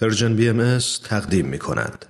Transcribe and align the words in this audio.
پرژن 0.00 0.36
بی 0.36 0.48
ام 0.48 0.78
تقدیم 1.04 1.46
می 1.46 1.58
کند. 1.58 2.06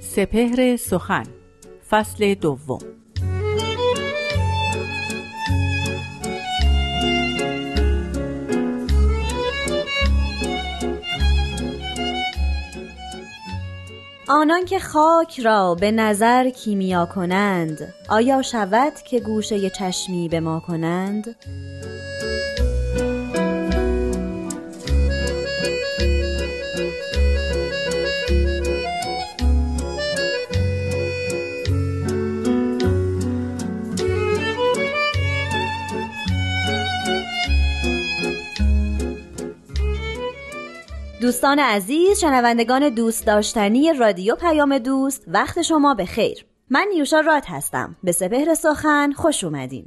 سپهر 0.00 0.76
سخن 0.76 1.26
فصل 1.90 2.34
دوم 2.34 2.93
آنان 14.28 14.64
که 14.64 14.78
خاک 14.78 15.40
را 15.40 15.74
به 15.74 15.90
نظر 15.90 16.50
کیمیا 16.50 17.06
کنند 17.06 17.94
آیا 18.08 18.42
شود 18.42 18.92
که 18.94 19.20
گوشه 19.20 19.70
چشمی 19.70 20.28
به 20.28 20.40
ما 20.40 20.60
کنند؟ 20.60 21.36
دوستان 41.34 41.58
عزیز 41.58 42.20
شنوندگان 42.20 42.88
دوست 42.88 43.26
داشتنی 43.26 43.92
رادیو 43.92 44.34
پیام 44.34 44.78
دوست 44.78 45.24
وقت 45.26 45.62
شما 45.62 45.94
به 45.94 46.04
خیر. 46.04 46.46
من 46.70 46.86
نیوشا 46.92 47.20
راد 47.20 47.42
هستم. 47.46 47.96
به 48.02 48.12
سپهر 48.12 48.54
سخن 48.54 49.12
خوش 49.12 49.44
اومدین. 49.44 49.86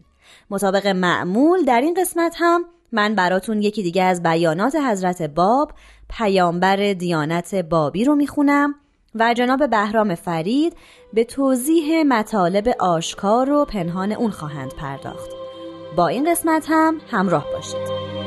مطابق 0.50 0.88
معمول 0.88 1.66
در 1.66 1.82
این 1.82 1.94
قسمت 1.94 2.36
هم 2.40 2.66
من 2.92 3.16
براتون 3.16 3.62
یکی 3.62 3.84
دیگه 3.84 4.04
از 4.04 4.24
بیانات 4.24 4.76
حضرت 4.76 5.22
باب 5.22 5.72
پیامبر 6.10 6.94
دیانت 6.94 7.56
بابی 7.56 8.04
رو 8.06 8.16
می‌خونم 8.16 8.76
و 9.16 9.34
جناب 9.34 9.70
بهرام 9.70 10.16
فرید 10.16 10.74
به 11.14 11.24
توضیح 11.24 12.04
مطالب 12.04 12.68
آشکار 12.80 13.52
و 13.52 13.66
پنهان 13.66 14.12
اون 14.12 14.32
خواهند 14.32 14.74
پرداخت. 14.74 15.30
با 15.96 16.08
این 16.08 16.32
قسمت 16.32 16.66
هم 16.70 16.98
همراه 17.12 17.46
باشید. 17.54 18.27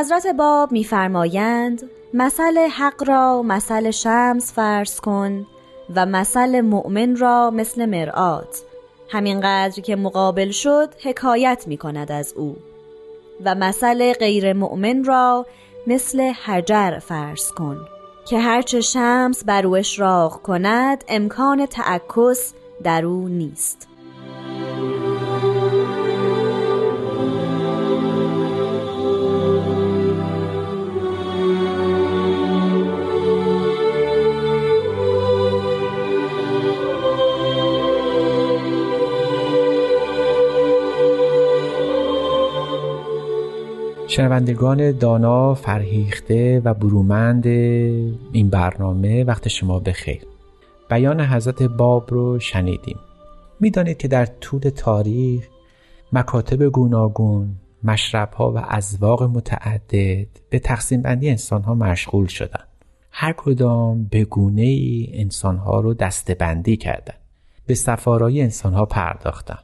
حضرت 0.00 0.26
باب 0.26 0.72
میفرمایند 0.72 1.90
مثل 2.14 2.58
حق 2.58 3.08
را 3.08 3.42
مثل 3.42 3.90
شمس 3.90 4.52
فرض 4.52 5.00
کن 5.00 5.46
و 5.94 6.06
مثل 6.06 6.60
مؤمن 6.60 7.16
را 7.16 7.50
مثل 7.50 7.86
مرآت. 7.86 8.62
همینقدر 9.08 9.82
که 9.82 9.96
مقابل 9.96 10.50
شد 10.50 10.94
حکایت 11.02 11.64
می 11.66 11.76
کند 11.76 12.12
از 12.12 12.32
او. 12.36 12.56
و 13.44 13.54
مثل 13.54 14.12
غیر 14.12 14.52
مؤمن 14.52 15.04
را 15.04 15.46
مثل 15.86 16.20
حجر 16.20 16.98
فرض 16.98 17.50
کن 17.52 17.78
که 18.28 18.38
هرچه 18.38 18.80
شمس 18.80 19.44
بر 19.44 19.66
او 19.66 19.76
اشراق 19.76 20.42
کند 20.42 21.04
امکان 21.08 21.66
تعکس 21.66 22.54
در 22.82 23.04
او 23.04 23.28
نیست. 23.28 23.89
شنوندگان 44.20 44.98
دانا 44.98 45.54
فرهیخته 45.54 46.62
و 46.64 46.74
برومند 46.74 47.46
این 47.46 48.50
برنامه 48.50 49.24
وقت 49.24 49.48
شما 49.48 49.78
بخیر. 49.78 50.26
بیان 50.90 51.20
حضرت 51.20 51.62
باب 51.62 52.10
رو 52.10 52.38
شنیدیم. 52.38 52.98
می‌دانید 53.60 53.96
که 53.96 54.08
در 54.08 54.26
طول 54.26 54.60
تاریخ 54.60 55.48
مکاتب 56.12 56.62
گوناگون 56.62 57.56
مشرب 57.84 58.40
و 58.40 58.64
ازواق 58.68 59.22
متعدد 59.22 60.26
به 60.50 60.58
تقسیم 60.58 61.02
بندی 61.02 61.30
انسان 61.30 61.62
ها 61.62 61.74
مشغول 61.74 62.26
شدن 62.26 62.64
هر 63.10 63.32
کدام 63.32 64.04
به 64.04 64.24
گونه 64.24 64.62
ای 64.62 65.10
انسان 65.12 65.56
ها 65.56 65.80
رو 65.80 65.94
دستبندی 65.94 66.76
کردن 66.76 67.14
به 67.66 67.74
سفارای 67.74 68.42
انسان 68.42 68.72
ها 68.74 68.84
پرداختن 68.84 69.58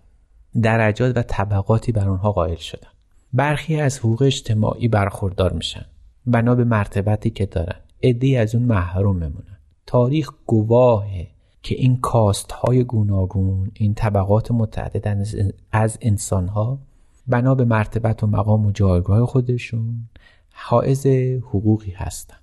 درجات 0.63 1.17
و 1.17 1.23
طبقاتی 1.23 1.93
بر 1.93 2.09
آنها 2.09 2.33
قائل 2.33 2.57
شدن 2.57 2.89
برخی 3.37 3.81
از 3.81 3.99
حقوق 3.99 4.23
اجتماعی 4.23 4.89
برخوردار 4.89 5.53
میشن 5.53 5.85
بنا 6.27 6.55
به 6.55 6.65
مرتبتی 6.65 7.31
که 7.31 7.47
دارن. 7.47 7.81
عدهای 8.03 8.37
از 8.37 8.55
اون 8.55 8.65
محروم 8.65 9.17
میمونن. 9.17 9.59
تاریخ 9.87 10.31
گواهه 10.47 11.29
که 11.63 11.75
این 11.75 12.01
کاست 12.01 12.53
های 12.53 12.85
گوناگون 12.85 13.71
این 13.75 13.95
طبقات 13.95 14.51
متعدد 14.51 15.27
از 15.73 15.99
انسان 16.01 16.49
ها 16.49 16.79
بنا 17.27 17.55
به 17.55 17.65
مرتبت 17.65 18.23
و 18.23 18.27
مقام 18.27 18.67
و 18.67 18.71
جایگاه 18.71 19.27
خودشون 19.27 20.09
حائز 20.53 21.07
حقوقی 21.41 21.91
هستن. 21.91 22.37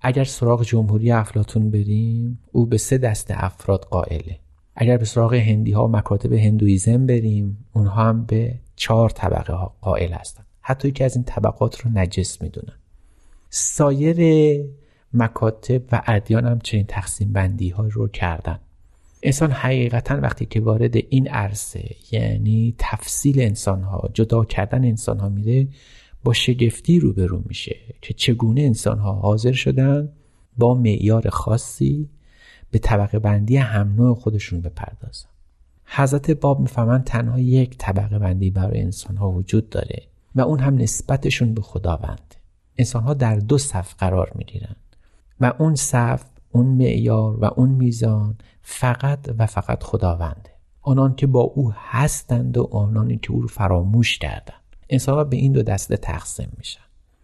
اگر 0.00 0.24
سراغ 0.24 0.62
جمهوری 0.62 1.10
افلاتون 1.10 1.70
بریم 1.70 2.38
او 2.52 2.66
به 2.66 2.78
سه 2.78 2.98
دست 2.98 3.30
افراد 3.30 3.84
قائله. 3.84 4.38
اگر 4.76 4.96
به 4.96 5.04
سراغ 5.04 5.34
هندی 5.34 5.72
ها 5.72 5.86
مکاتب 5.86 6.32
هندویزم 6.32 7.06
بریم 7.06 7.64
اونها 7.72 8.04
هم 8.04 8.24
به 8.24 8.54
چهار 8.76 9.10
طبقه 9.10 9.52
ها 9.52 9.76
قائل 9.80 10.12
هستند 10.12 10.46
حتی 10.60 10.92
که 10.92 11.04
از 11.04 11.16
این 11.16 11.24
طبقات 11.24 11.80
رو 11.80 11.90
نجس 11.94 12.42
می‌دونن. 12.42 12.78
سایر 13.50 14.60
مکاتب 15.14 15.82
و 15.92 16.02
ادیان 16.06 16.46
هم 16.46 16.58
چنین 16.58 16.86
تقسیم 16.86 17.32
بندی 17.32 17.68
ها 17.68 17.86
رو 17.86 18.08
کردن. 18.08 18.58
انسان 19.22 19.50
حقیقتا 19.50 20.16
وقتی 20.22 20.46
که 20.46 20.60
وارد 20.60 20.96
این 20.96 21.28
عرصه 21.28 21.90
یعنی 22.12 22.74
تفصیل 22.78 23.40
انسان 23.40 23.82
ها 23.82 24.10
جدا 24.14 24.44
کردن 24.44 24.84
انسان 24.84 25.20
ها 25.20 25.28
میره 25.28 25.68
با 26.24 26.32
شگفتی 26.32 27.00
روبرو 27.00 27.42
میشه 27.46 27.76
که 28.00 28.14
چگونه 28.14 28.60
انسان 28.60 28.98
ها 28.98 29.12
حاضر 29.12 29.52
شدن 29.52 30.12
با 30.58 30.74
معیار 30.74 31.28
خاصی 31.28 32.08
به 32.70 32.78
طبقه 32.78 33.18
بندی 33.18 33.56
هم 33.56 33.94
نوع 33.96 34.14
خودشون 34.14 34.60
بپردازن. 34.60 35.28
حضرت 35.94 36.30
باب 36.30 36.60
می‌فهمند 36.60 37.04
تنها 37.04 37.38
یک 37.38 37.78
طبقه 37.78 38.18
بندی 38.18 38.50
برای 38.50 38.80
انسان 38.80 39.16
ها 39.16 39.30
وجود 39.30 39.68
داره 39.68 40.02
و 40.34 40.40
اون 40.40 40.58
هم 40.58 40.74
نسبتشون 40.74 41.54
به 41.54 41.62
خداوند. 41.62 42.34
انسان 42.76 43.02
ها 43.02 43.14
در 43.14 43.36
دو 43.36 43.58
صف 43.58 43.94
قرار 43.94 44.32
می‌گیرند 44.34 44.76
و 45.40 45.52
اون 45.58 45.74
صف 45.74 46.24
اون 46.52 46.66
معیار 46.66 47.36
و 47.40 47.44
اون 47.44 47.68
میزان 47.68 48.38
فقط 48.62 49.34
و 49.38 49.46
فقط 49.46 49.82
خداونده 49.82 50.50
آنان 50.82 51.14
که 51.14 51.26
با 51.26 51.40
او 51.40 51.72
هستند 51.76 52.58
و 52.58 52.68
آنانی 52.72 53.18
که 53.18 53.32
او 53.32 53.42
رو 53.42 53.48
فراموش 53.48 54.18
کردند 54.18 54.62
انسان 54.90 55.14
ها 55.14 55.24
به 55.24 55.36
این 55.36 55.52
دو 55.52 55.62
دسته 55.62 55.96
تقسیم 55.96 56.52
میشن. 56.58 56.80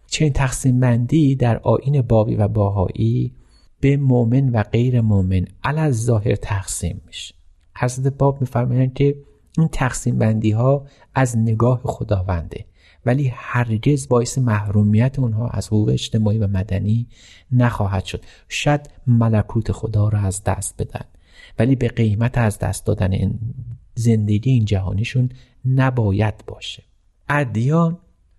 چنین 0.07 0.33
تقسیم 0.33 0.79
بندی 0.79 1.35
در 1.35 1.57
آین 1.57 2.01
بابی 2.01 2.35
و 2.35 2.47
باهایی 2.47 3.33
به 3.79 3.97
مؤمن 3.97 4.49
و 4.49 4.63
غیر 4.63 5.01
مؤمن 5.01 5.45
علی 5.63 5.91
ظاهر 5.91 6.35
تقسیم 6.35 7.01
میشه. 7.07 7.38
حضرت 7.79 8.13
باب 8.17 8.41
میفرمایند 8.41 8.93
که 8.93 9.15
این 9.57 9.67
تقسیم 9.67 10.17
بندی 10.17 10.51
ها 10.51 10.85
از 11.15 11.37
نگاه 11.37 11.81
خداونده 11.83 12.65
ولی 13.05 13.31
هرگز 13.35 14.07
باعث 14.07 14.37
محرومیت 14.37 15.19
اونها 15.19 15.47
از 15.47 15.67
حقوق 15.67 15.89
اجتماعی 15.89 16.37
و 16.37 16.47
مدنی 16.47 17.07
نخواهد 17.51 18.05
شد. 18.05 18.25
شاید 18.49 18.89
ملکوت 19.07 19.71
خدا 19.71 20.09
را 20.09 20.19
از 20.19 20.43
دست 20.43 20.81
بدن 20.81 21.05
ولی 21.59 21.75
به 21.75 21.87
قیمت 21.87 22.37
از 22.37 22.59
دست 22.59 22.85
دادن 22.85 23.39
زندگی 23.95 24.51
این 24.51 24.65
جهانیشون 24.65 25.29
نباید 25.65 26.45
باشه. 26.47 26.83
ادیان 27.29 27.97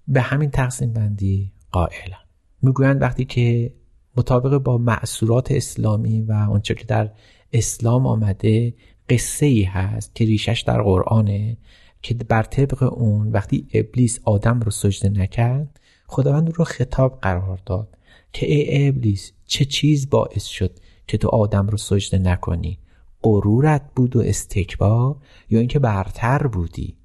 به 0.08 0.20
همین 0.20 0.50
تقسیم 0.50 0.92
بندی 0.92 1.52
قائلن. 1.72 2.24
می‌گویند 2.62 3.02
وقتی 3.02 3.24
که 3.24 3.74
مطابق 4.16 4.58
با 4.58 4.78
معصورات 4.78 5.52
اسلامی 5.52 6.22
و 6.22 6.32
آنچه 6.32 6.74
که 6.74 6.84
در 6.84 7.10
اسلام 7.52 8.06
آمده 8.06 8.74
قصه 9.10 9.46
ای 9.46 9.62
هست 9.62 10.14
که 10.14 10.24
ریشش 10.24 10.64
در 10.66 10.82
قرآنه 10.82 11.56
که 12.02 12.14
بر 12.14 12.42
طبق 12.42 12.82
اون 12.82 13.32
وقتی 13.32 13.66
ابلیس 13.74 14.20
آدم 14.24 14.60
رو 14.60 14.70
سجده 14.70 15.08
نکرد 15.08 15.80
خداوند 16.06 16.52
رو 16.54 16.64
خطاب 16.64 17.18
قرار 17.22 17.58
داد 17.66 17.96
که 18.32 18.46
ای 18.46 18.88
ابلیس 18.88 19.32
چه 19.46 19.64
چیز 19.64 20.10
باعث 20.10 20.44
شد 20.44 20.78
که 21.06 21.18
تو 21.18 21.28
آدم 21.28 21.66
رو 21.66 21.78
سجده 21.78 22.18
نکنی؟ 22.18 22.78
غرورت 23.22 23.82
بود 23.96 24.16
و 24.16 24.20
استکبار 24.20 25.16
یا 25.50 25.58
اینکه 25.58 25.78
برتر 25.78 26.46
بودی؟ 26.46 26.96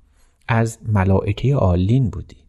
از 0.47 0.79
ملائکه 0.87 1.55
عالین 1.55 2.09
بودی؟ 2.09 2.44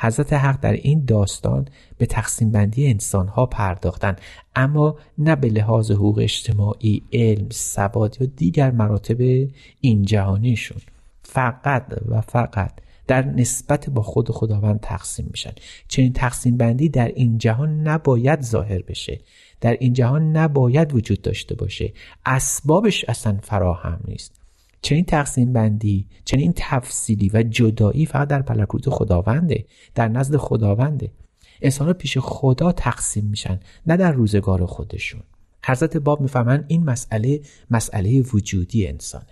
حضرت 0.00 0.32
حق 0.32 0.60
در 0.60 0.72
این 0.72 1.04
داستان 1.04 1.68
به 1.98 2.06
تقسیم 2.06 2.50
بندی 2.50 2.86
انسان 2.86 3.28
ها 3.28 3.46
پرداختن 3.46 4.16
اما 4.56 4.96
نه 5.18 5.36
به 5.36 5.48
لحاظ 5.48 5.90
حقوق 5.90 6.18
اجتماعی 6.18 7.02
علم 7.12 7.46
سواد 7.50 8.16
یا 8.20 8.26
دیگر 8.36 8.70
مراتب 8.70 9.48
این 9.80 10.02
جهانیشون. 10.02 10.78
فقط 11.22 11.84
و 12.08 12.20
فقط 12.20 12.72
در 13.06 13.22
نسبت 13.22 13.90
با 13.90 14.02
خود 14.02 14.30
خداوند 14.30 14.80
تقسیم 14.80 15.28
میشن. 15.30 15.52
چنین 15.88 16.12
تقسیم 16.12 16.56
بندی 16.56 16.88
در 16.88 17.08
این 17.08 17.38
جهان 17.38 17.88
نباید 17.88 18.40
ظاهر 18.40 18.82
بشه. 18.82 19.20
در 19.60 19.76
این 19.80 19.92
جهان 19.92 20.36
نباید 20.36 20.94
وجود 20.94 21.22
داشته 21.22 21.54
باشه. 21.54 21.92
اسبابش 22.26 23.04
اصلا 23.08 23.38
فراهم 23.42 24.00
نیست. 24.04 24.39
چنین 24.82 25.04
تقسیم 25.04 25.52
بندی 25.52 26.06
چنین 26.24 26.52
تفصیلی 26.56 27.30
و 27.34 27.42
جدایی 27.42 28.06
فقط 28.06 28.28
در 28.28 28.44
ملکوت 28.50 28.90
خداونده 28.90 29.64
در 29.94 30.08
نزد 30.08 30.36
خداونده. 30.36 31.12
انسان 31.62 31.92
پیش 31.92 32.18
خدا 32.18 32.72
تقسیم 32.72 33.24
میشن 33.24 33.60
نه 33.86 33.96
در 33.96 34.12
روزگار 34.12 34.66
خودشون. 34.66 35.22
حضرت 35.66 35.96
باب 35.96 36.20
می‌فهمن 36.20 36.64
این 36.68 36.84
مسئله 36.84 37.40
مسئله 37.70 38.20
وجودی 38.20 38.86
انسانه. 38.86 39.26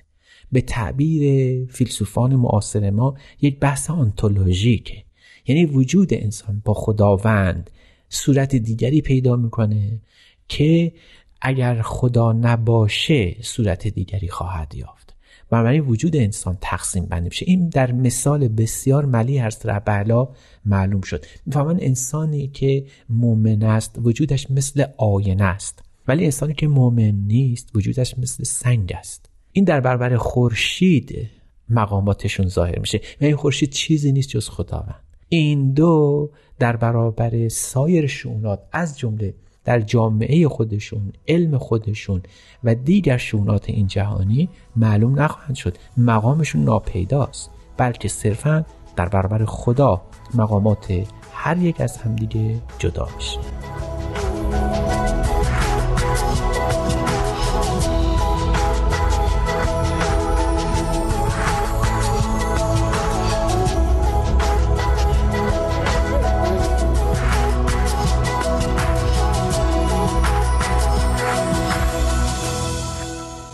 به 0.53 0.61
تعبیر 0.61 1.67
فیلسوفان 1.67 2.37
معاصر 2.37 2.91
ما 2.91 3.15
یک 3.41 3.59
بحث 3.59 3.91
آنتولوژیکه. 3.91 5.05
یعنی 5.47 5.67
وجود 5.67 6.15
انسان 6.15 6.63
با 6.65 6.75
خداوند 6.75 7.71
صورت 8.09 8.57
دیگری 8.57 9.01
پیدا 9.01 9.37
می‌کنه 9.37 10.01
که 10.49 10.93
اگر 11.41 11.83
خدا 11.83 12.33
نباشه 12.33 13.37
صورت 13.43 13.89
دیگری 13.89 14.29
خواهد 14.29 14.75
یافت. 14.75 15.08
بنابراین 15.51 15.81
وجود 15.81 16.17
انسان 16.17 16.59
تقسیم 16.61 17.07
بندی 17.07 17.25
میشه. 17.29 17.45
این 17.49 17.69
در 17.69 17.93
مثال 17.93 18.49
بسیار 18.49 19.05
ملی 19.05 19.39
هست 19.39 19.67
ربعلا 19.67 20.29
معلوم 20.65 21.01
شد. 21.01 21.25
می‌فهمن 21.47 21.79
انسانی 21.81 22.49
که 22.49 22.85
مؤمن 23.09 23.63
است 23.63 23.99
وجودش 24.03 24.51
مثل 24.51 24.85
آینه 24.97 25.45
است 25.45 25.83
ولی 26.09 26.25
انسانی 26.25 26.55
که 26.55 26.69
مؤمن 26.69 27.15
نیست 27.27 27.71
وجودش 27.75 28.19
مثل 28.19 28.45
سنگ 28.45 28.93
است. 28.97 29.31
این 29.53 29.65
در 29.65 29.81
برابر 29.81 30.17
خورشید 30.17 31.29
مقاماتشون 31.69 32.49
ظاهر 32.49 32.79
میشه. 32.79 33.01
و 33.21 33.25
این 33.25 33.37
خورشید 33.37 33.71
چیزی 33.71 34.13
نیست 34.13 34.29
جز 34.29 34.49
خداوند. 34.49 35.03
این 35.29 35.73
دو 35.73 36.31
در 36.59 36.77
برابر 36.77 37.49
سایر 37.49 38.07
شونات 38.07 38.61
از 38.73 38.99
جمله 38.99 39.35
در 39.69 39.81
جامعه 39.81 40.49
خودشون 40.49 41.13
علم 41.29 41.59
خودشون 41.59 42.23
و 42.65 42.75
دیگر 42.75 43.17
شونات 43.17 43.71
این 43.71 43.87
جهانی 43.87 44.49
معلوم 44.77 45.21
نخواهند 45.21 45.55
شد. 45.55 45.77
مقامشون 45.97 46.65
ناپیداست 46.65 47.51
بلکه 47.77 48.09
صرفا 48.09 48.65
در 48.97 49.09
برابر 49.09 49.45
خدا 49.45 50.03
مقامات 50.35 51.07
هر 51.33 51.59
یک 51.59 51.81
از 51.81 51.97
همدیگه 51.97 52.55
جدا 52.79 53.09
میشه 53.17 53.39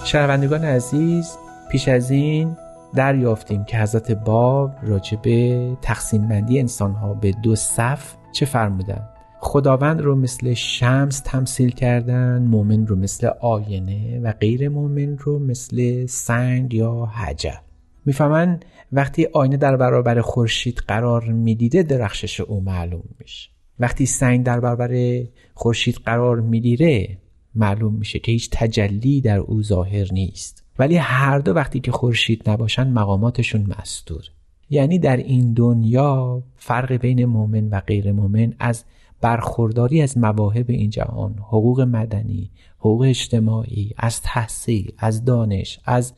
شنوندگان 0.04 0.64
عزیز 0.64 1.36
پیش 1.70 1.88
از 1.88 2.10
این 2.10 2.56
دریافتیم 2.94 3.64
که 3.64 3.78
حضرت 3.78 4.10
باب 4.10 4.74
راجع 4.82 5.16
به 5.22 5.70
تقسیم 5.82 6.28
بندی 6.28 6.60
انسان 6.60 6.92
ها 6.92 7.14
به 7.14 7.32
دو 7.42 7.56
صف 7.56 8.14
چه 8.32 8.46
فرمودن 8.46 9.08
خداوند 9.40 10.00
رو 10.00 10.16
مثل 10.16 10.54
شمس 10.54 11.20
تمثیل 11.20 11.70
کردن 11.70 12.42
مؤمن 12.42 12.86
رو 12.86 12.96
مثل 12.96 13.30
آینه 13.40 14.20
و 14.20 14.32
غیر 14.32 14.68
مؤمن 14.68 15.18
رو 15.18 15.38
مثل 15.38 16.06
سنگ 16.06 16.74
یا 16.74 17.04
حجر. 17.04 17.56
می‌فهمن 18.04 18.60
وقتی 18.92 19.26
آینه 19.32 19.56
در 19.56 19.76
برابر 19.76 20.20
خورشید 20.20 20.82
قرار 20.88 21.24
می‌دیده 21.24 21.82
درخشش 21.82 22.40
او 22.40 22.60
معلوم 22.60 23.04
میشه. 23.20 23.50
وقتی 23.78 24.06
سنگ 24.06 24.44
در 24.44 24.60
برابر 24.60 25.22
خورشید 25.54 25.96
قرار 26.04 26.40
می‌گیره 26.40 27.18
معلوم 27.54 27.94
میشه 27.94 28.18
که 28.18 28.32
هیچ 28.32 28.48
تجلی 28.52 29.20
در 29.20 29.38
او 29.38 29.62
ظاهر 29.62 30.12
نیست. 30.12 30.64
ولی 30.78 30.96
هر 30.96 31.38
دو 31.38 31.52
وقتی 31.52 31.80
که 31.80 31.92
خورشید 31.92 32.50
نباشن 32.50 32.88
مقاماتشون 32.88 33.74
مستور. 33.78 34.24
یعنی 34.70 34.98
در 34.98 35.16
این 35.16 35.52
دنیا 35.52 36.42
فرق 36.56 36.92
بین 36.92 37.24
مؤمن 37.24 37.68
و 37.68 37.80
غیر 37.80 38.12
مؤمن 38.12 38.54
از 38.58 38.84
برخورداری 39.20 40.02
از 40.02 40.18
مواهب 40.18 40.70
این 40.70 40.90
جهان 40.90 41.34
حقوق 41.38 41.80
مدنی 41.80 42.50
حقوق 42.78 43.00
اجتماعی 43.00 43.90
از 43.96 44.22
تحصیل 44.22 44.92
از 44.98 45.24
دانش 45.24 45.80
از 45.84 46.12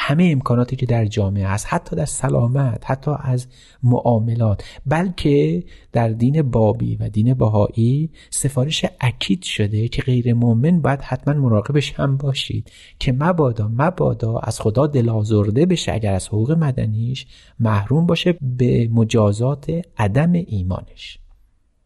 همه 0.00 0.28
امکاناتی 0.32 0.76
که 0.76 0.86
در 0.86 1.06
جامعه 1.06 1.46
هست 1.46 1.66
حتی 1.68 1.96
در 1.96 2.04
سلامت 2.04 2.90
حتی 2.90 3.10
از 3.20 3.46
معاملات 3.82 4.64
بلکه 4.86 5.64
در 5.92 6.08
دین 6.08 6.42
بابی 6.42 6.96
و 6.96 7.08
دین 7.08 7.34
بهایی 7.34 8.10
سفارش 8.30 8.84
اکید 9.00 9.42
شده 9.42 9.88
که 9.88 10.02
غیر 10.02 10.34
مؤمن 10.34 10.80
باید 10.80 11.00
حتما 11.00 11.34
مراقبش 11.34 11.92
هم 11.92 12.16
باشید 12.16 12.70
که 12.98 13.12
مبادا 13.12 13.70
مبادا 13.74 14.38
از 14.38 14.60
خدا 14.60 14.86
دلازرده 14.86 15.66
بشه 15.66 15.92
اگر 15.92 16.14
از 16.14 16.28
حقوق 16.28 16.50
مدنیش 16.50 17.26
محروم 17.60 18.06
باشه 18.06 18.34
به 18.42 18.88
مجازات 18.92 19.82
عدم 19.96 20.32
ایمانش. 20.32 21.18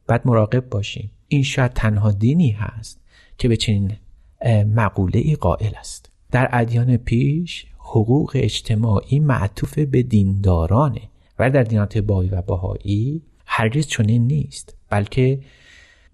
باید 0.09 0.23
مراقب 0.25 0.69
باشیم. 0.69 1.11
این 1.29 1.43
شاید 1.43 1.73
تنها 1.73 2.11
دینی 2.11 2.51
هست 2.51 3.01
که 3.39 3.49
به 3.49 3.57
چنین 3.57 3.93
مقوله 4.75 5.19
ای 5.19 5.35
قائل 5.35 5.73
است. 5.79 6.13
در 6.31 6.49
ادیان 6.53 6.97
پیش 6.97 7.67
حقوق 7.93 8.33
اجتماعی 8.35 9.21
معطوف 9.21 9.79
به 9.79 10.03
دیندارانه. 10.03 11.01
و 11.39 11.51
در 11.51 11.63
دینات 11.63 11.99
بایی 11.99 12.31
و 12.31 12.43
بهایی 12.43 13.23
هرگز 13.47 13.87
چنین 13.87 14.27
نیست. 14.27 14.77
بلکه 14.91 15.41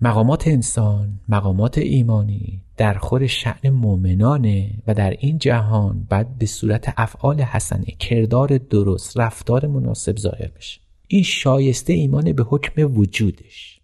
مقامات 0.01 0.49
انسان 0.49 1.21
مقامات 1.29 1.79
ایمانی 1.79 2.63
در 2.77 2.95
خور 2.95 3.27
شعن 3.27 3.71
مؤمنانه 3.71 4.71
و 4.87 4.95
در 4.95 5.11
این 5.11 5.39
جهان 5.39 6.07
باید 6.11 6.39
به 6.39 6.47
صورت 6.47 6.95
افعال 6.97 7.41
حسنه 7.41 7.85
کردار 7.99 8.59
درست 8.59 9.19
رفتار 9.19 9.67
مناسب 9.67 10.17
ظاهر 10.17 10.51
بشه. 10.57 10.81
این 11.09 11.23
شایسته 11.23 11.93
ایمان 11.93 12.33
به 12.33 12.43
حکم 12.43 12.99
وجودش 12.99 13.81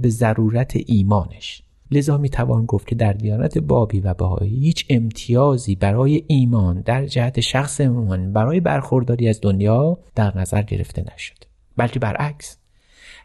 به 0.00 0.08
ضرورت 0.08 0.72
ایمانش. 0.86 1.62
لذا 1.92 2.18
می 2.18 2.28
توان 2.28 2.66
گفت 2.66 2.86
که 2.86 2.94
در 2.94 3.12
دیانت 3.12 3.58
بابی 3.58 4.00
و 4.00 4.14
بهایی 4.14 4.58
هیچ 4.58 4.86
امتیازی 4.90 5.74
برای 5.76 6.24
ایمان 6.26 6.80
در 6.80 7.06
جهت 7.06 7.40
شخص 7.40 7.80
ایمان 7.80 8.32
برای 8.32 8.60
برخورداری 8.60 9.28
از 9.28 9.40
دنیا 9.42 9.98
در 10.14 10.38
نظر 10.38 10.62
گرفته 10.62 11.04
نشد. 11.14 11.44
بلکه 11.76 11.98
برعکس 11.98 12.58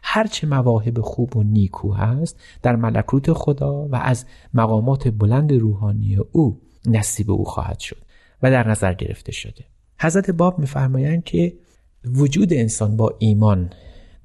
هرچه 0.02 0.46
مواهب 0.46 1.00
خوب 1.00 1.36
و 1.36 1.42
نیکو 1.42 1.92
هست 1.92 2.40
در 2.62 2.76
ملکوت 2.76 3.32
خدا 3.32 3.88
و 3.88 3.96
از 3.96 4.26
مقامات 4.54 5.08
بلند 5.08 5.52
روحانی 5.52 6.16
او 6.32 6.60
نصیب 6.86 7.30
او 7.30 7.44
خواهد 7.44 7.78
شد 7.78 8.02
و 8.42 8.50
در 8.50 8.68
نظر 8.68 8.94
گرفته 8.94 9.32
شده. 9.32 9.64
حضرت 10.00 10.30
باب 10.30 10.58
میفرمایند 10.58 11.24
که 11.24 11.54
وجود 12.04 12.52
انسان 12.52 12.96
با 12.96 13.14
ایمان 13.18 13.70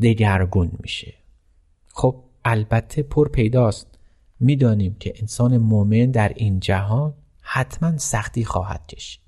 دگرگون 0.01 0.71
میشه. 0.79 1.13
خب 1.85 2.23
البته 2.45 3.03
پر 3.03 3.29
پیداست. 3.29 3.92
می‌دانیم 4.43 4.95
که 5.00 5.13
انسان 5.15 5.57
مؤمن 5.57 6.12
در 6.12 6.31
این 6.35 6.59
جهان 6.59 7.13
حتما 7.41 7.97
سختی 7.97 8.45
خواهد 8.45 8.88
کشید. 8.88 9.21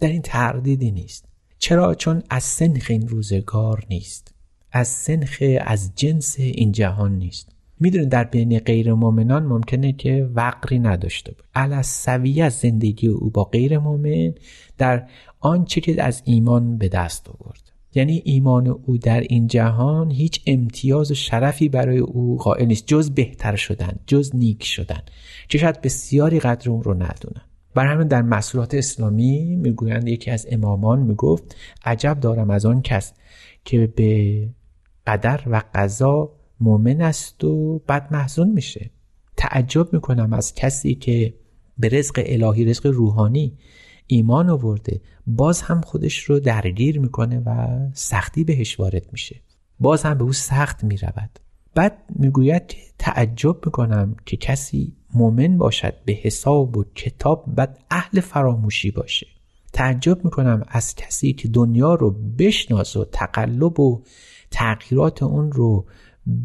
در 0.00 0.08
این 0.08 0.22
تردیدی 0.22 0.90
نیست. 0.90 1.24
چرا؟ 1.58 1.94
چون 1.94 2.22
از 2.30 2.42
سنخ 2.42 2.86
این 2.90 3.08
روزگار 3.08 3.86
نیست. 3.90 4.34
از 4.72 4.88
سنخ 4.88 5.42
از 5.60 5.92
جنس 5.96 6.36
این 6.38 6.72
جهان 6.72 7.18
نیست. 7.18 7.48
می‌دونید 7.80 8.08
در 8.08 8.24
بین 8.24 8.58
غیر 8.58 8.94
مؤمنان 8.94 9.42
ممکنه 9.46 9.92
که 9.92 10.30
وقری 10.34 10.78
نداشته 10.78 11.32
باشه. 11.32 11.48
علا 11.54 11.82
سویه 11.82 12.48
زندگی 12.48 13.06
او 13.06 13.30
با 13.30 13.44
غیر 13.44 13.78
مؤمن 13.78 14.34
در 14.78 15.08
آنچه 15.40 15.80
که 15.80 16.02
از 16.02 16.22
ایمان 16.24 16.78
به 16.78 16.88
دست 16.88 17.28
آورد. 17.28 17.73
یعنی 17.94 18.22
ایمان 18.24 18.66
او 18.66 18.98
در 18.98 19.20
این 19.20 19.46
جهان 19.46 20.10
هیچ 20.10 20.42
امتیاز 20.46 21.10
و 21.10 21.14
شرفی 21.14 21.68
برای 21.68 21.98
او 21.98 22.36
قائل 22.36 22.66
نیست. 22.66 22.86
جز 22.86 23.10
بهتر 23.10 23.56
شدن 23.56 23.98
جز 24.06 24.30
نیک 24.34 24.64
شدن. 24.64 25.02
که 25.48 25.58
شاید 25.58 25.80
بسیاری 25.80 26.40
قدر 26.40 26.70
اون 26.70 26.82
رو 26.82 26.94
ندونن 26.94 27.42
بر 27.74 27.86
همین 27.86 28.08
در 28.08 28.22
مسئولات 28.22 28.74
اسلامی 28.74 29.56
می‌گویند 29.56 30.08
یکی 30.08 30.30
از 30.30 30.46
امامان 30.50 31.02
می‌گفت 31.02 31.56
عجب 31.84 32.20
دارم 32.20 32.50
از 32.50 32.66
آن 32.66 32.82
کس 32.82 33.12
که 33.64 33.86
به 33.86 34.48
قدر 35.06 35.40
و 35.46 35.62
قضا 35.74 36.32
مؤمن 36.60 37.00
است 37.00 37.44
و 37.44 37.78
بد 37.88 38.08
محزون 38.10 38.50
میشه. 38.50 38.90
تعجب 39.36 39.92
می‌کنم 39.92 40.32
از 40.32 40.54
کسی 40.54 40.94
که 40.94 41.34
به 41.78 41.88
رزق 41.88 42.22
الهی 42.26 42.64
رزق 42.64 42.86
روحانی 42.86 43.58
ایمان 44.06 44.50
آورده 44.50 45.00
باز 45.26 45.62
هم 45.62 45.80
خودش 45.80 46.18
رو 46.18 46.40
درگیر 46.40 47.00
می‌کنه 47.00 47.42
و 47.46 47.78
سختی 47.92 48.44
بهش 48.44 48.80
وارد 48.80 49.06
میشه. 49.12 49.40
باز 49.80 50.02
هم 50.02 50.18
به 50.18 50.24
او 50.24 50.32
سخت 50.32 50.84
می‌رود. 50.84 51.38
بعد 51.74 51.98
می‌گوید 52.16 52.66
که 52.66 52.78
تعجب 52.98 53.56
می‌کنم 53.66 54.16
که 54.26 54.36
کسی 54.36 54.96
مؤمن 55.14 55.58
باشد 55.58 55.94
به 56.04 56.12
حساب 56.12 56.76
و 56.76 56.84
کتاب 56.94 57.44
بعد 57.54 57.78
اهل 57.90 58.20
فراموشی 58.20 58.90
باشه. 58.90 59.26
تعجب 59.72 60.24
می‌کنم 60.24 60.62
از 60.68 60.94
کسی 60.94 61.32
که 61.32 61.48
دنیا 61.48 61.94
رو 61.94 62.10
بشناسه 62.10 63.00
و 63.00 63.04
تقلب 63.04 63.80
و 63.80 64.02
تغییرات 64.50 65.22
اون 65.22 65.52
رو 65.52 65.86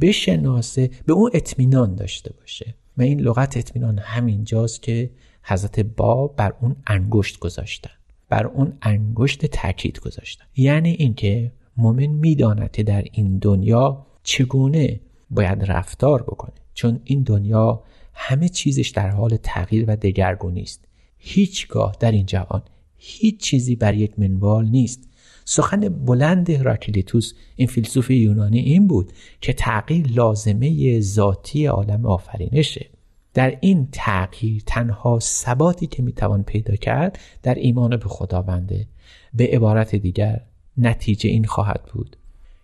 بشناسه 0.01 0.89
به 1.05 1.13
اون 1.13 1.31
اطمینان 1.33 1.95
داشته 1.95 2.33
باشه. 2.39 2.75
و 2.97 3.01
این 3.01 3.19
لغت 3.19 3.57
اطمینان 3.57 3.99
همینجاست 3.99 4.81
که 4.81 5.11
حضرت 5.49 5.79
باب 5.79 6.35
بر 6.35 6.53
اون 6.61 6.75
انگشت 6.87 7.39
گذاشتن 7.39 7.89
بر 8.29 8.47
اون 8.47 8.73
انگشت 8.81 9.45
تاکید 9.45 9.99
گذاشتن. 9.99 10.45
یعنی 10.55 10.89
اینکه 10.89 11.51
مؤمن 11.77 12.05
می‌داند 12.07 12.71
که 12.71 12.83
در 12.83 13.05
این 13.11 13.37
دنیا 13.37 14.05
چگونه 14.23 14.99
باید 15.29 15.71
رفتار 15.71 16.23
بکنه. 16.23 16.53
چون 16.73 16.99
این 17.03 17.23
دنیا 17.23 17.83
همه 18.13 18.49
چیزش 18.49 18.89
در 18.89 19.09
حال 19.09 19.37
تغییر 19.43 19.85
و 19.87 19.95
دگرگونی 19.95 20.61
است. 20.61 20.85
هیچگاه 21.17 21.95
در 21.99 22.11
این 22.11 22.25
جهان 22.25 22.61
هیچ 22.97 23.39
چیزی 23.39 23.75
بر 23.75 23.93
یک 23.93 24.19
منوال 24.19 24.65
نیست. 24.65 25.09
سخن 25.45 25.79
بلند 25.79 26.49
هراکلیتوس 26.49 27.33
این 27.55 27.67
فیلسوف 27.67 28.11
یونانی 28.11 28.59
این 28.59 28.87
بود 28.87 29.11
که 29.41 29.53
تغییر 29.53 30.07
لازمه 30.07 30.99
ذاتی 30.99 31.65
عالم 31.65 32.05
آفرینشه. 32.05 32.89
در 33.33 33.57
این 33.61 33.87
تغییر 33.91 34.63
تنها 34.65 35.19
ثباتی 35.19 35.87
که 35.87 36.03
می‌توان 36.03 36.43
پیدا 36.43 36.75
کرد 36.75 37.19
در 37.43 37.55
ایمان 37.55 37.97
به 37.97 38.05
خداونده. 38.07 38.87
به 39.33 39.47
عبارت 39.47 39.95
دیگر 39.95 40.41
نتیجه 40.77 41.29
این 41.29 41.45
خواهد 41.45 41.83
بود 41.93 42.15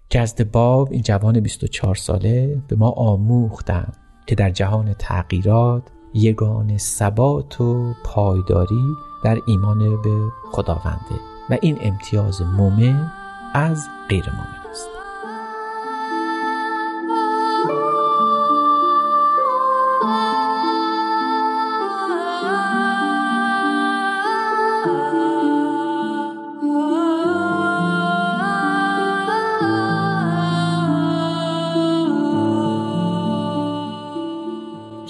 که 0.10 0.20
از 0.20 0.36
باب 0.52 0.92
این 0.92 1.02
جوان 1.02 1.40
24 1.40 1.96
ساله 1.96 2.62
به 2.68 2.76
ما 2.76 2.90
آموختند 2.90 3.98
که 4.28 4.36
در 4.36 4.50
جهان 4.50 4.94
تغییرات 4.94 5.84
یگان 6.14 6.78
ثبات 6.78 7.62
و 7.62 7.94
پایداری 8.06 8.86
در 9.24 9.38
ایمان 9.48 10.02
به 10.02 10.20
خداونده 10.52 11.16
و 11.50 11.58
این 11.62 11.78
امتیاز 11.82 12.42
مومن 12.42 13.12
از 13.54 13.88
غیر 14.10 14.26
مومن. 14.30 14.55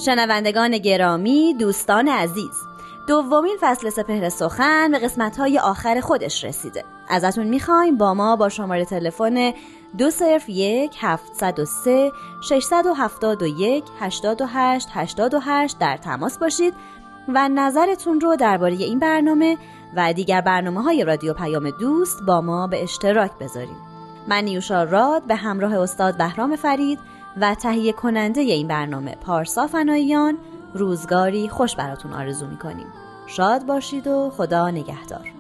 شنوندگان 0.06 0.78
گرامی 0.78 1.54
دوستان 1.54 2.08
عزیز 2.08 2.62
دومین 3.08 3.58
فصل 3.62 3.90
سپهر 3.90 4.30
سخن 4.30 4.92
به 4.92 5.00
قسمت 5.00 5.38
های 5.38 5.60
آخر 5.60 6.00
خودش 6.00 6.44
رسیده. 6.44 6.84
ازتون 7.10 7.48
می‌خوایم 7.48 7.98
با 7.98 8.14
ما 8.14 8.36
با 8.36 8.50
شماره 8.50 8.86
تلفن 8.86 9.54
دو 9.98 10.10
صرف 10.10 10.50
یک 10.50 10.96
هفت 11.00 11.44
و 11.44 11.66
سه 11.66 12.12
ششصد 12.42 12.86
و 12.86 12.94
هفتاد 12.94 13.42
و 13.42 13.48
یک 13.48 13.84
هشتاد 14.00 14.42
و 14.42 14.46
هشت 14.46 14.88
هشتاد 14.94 15.34
و 15.34 15.40
هشت 15.40 15.80
در 15.80 15.98
تماس 15.98 16.38
باشید 16.38 16.74
و 17.28 17.50
نظرتون 17.50 18.22
رو 18.22 18.36
درباره 18.36 18.74
این 18.74 19.00
برنامه 19.00 19.58
و 19.96 20.14
دیگر 20.14 20.42
برنامه 20.42 20.82
های 20.82 21.04
رادیو 21.04 21.34
پیام 21.34 21.70
دوست 21.70 22.24
با 22.28 22.42
ما 22.42 22.68
به 22.68 22.84
اشتراک 22.84 23.32
بذاریم 23.40 23.78
من 24.28 24.44
نیوشا 24.44 24.84
راد 24.84 25.24
به 25.24 25.36
همراه 25.36 25.80
استاد 25.80 26.18
بهرام 26.18 26.56
فرید 26.56 27.00
و 27.42 27.56
تهیه 27.56 27.94
کننده 27.94 28.42
این 28.42 28.68
برنامه 28.68 29.15
پارسا 29.15 29.68
فناییان 29.68 30.38
روزگاری 30.74 31.50
خوش 31.50 31.75
براتون 31.75 32.13
آرزو 32.13 32.48
می‌کنیم. 32.48 32.88
شاد 33.27 33.65
باشید 33.65 34.08
و 34.08 34.30
خدا 34.38 34.70
نگهدار. 34.70 35.35